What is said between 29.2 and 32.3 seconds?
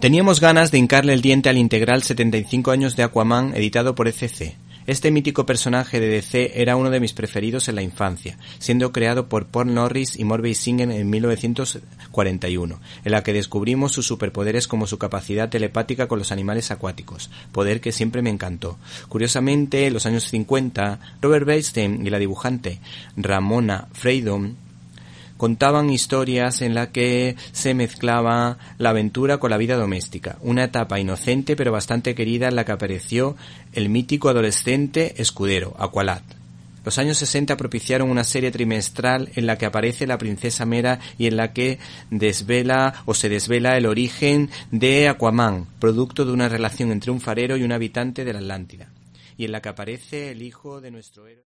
con la vida doméstica, una etapa inocente pero bastante